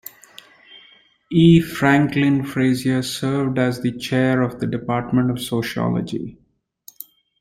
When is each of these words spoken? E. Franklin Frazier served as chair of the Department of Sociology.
E. 1.29 1.61
Franklin 1.61 2.43
Frazier 2.43 3.03
served 3.03 3.59
as 3.59 3.85
chair 3.99 4.41
of 4.41 4.59
the 4.59 4.65
Department 4.65 5.29
of 5.29 5.39
Sociology. 5.39 6.39